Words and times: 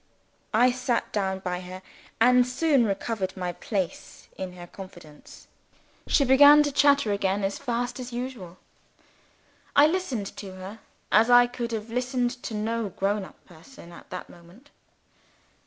I 0.55 0.71
sat 0.71 1.13
down 1.13 1.41
by 1.41 1.59
her, 1.59 1.83
and 2.19 2.47
soon 2.47 2.87
recovered 2.87 3.37
my 3.37 3.51
place 3.53 4.29
in 4.35 4.53
her 4.53 4.65
confidence. 4.65 5.47
She 6.07 6.25
began 6.25 6.63
to 6.63 6.71
chatter 6.71 7.11
again 7.11 7.43
as 7.43 7.59
fast 7.59 7.99
as 7.99 8.11
usual. 8.11 8.57
I 9.75 9.85
listened 9.85 10.35
to 10.37 10.53
her 10.55 10.79
as 11.11 11.29
I 11.29 11.45
could 11.45 11.71
have 11.71 11.91
listened 11.91 12.31
to 12.41 12.55
no 12.55 12.89
grown 12.89 13.23
up 13.23 13.45
person 13.45 13.91
at 13.91 14.09
that 14.09 14.27
moment. 14.27 14.71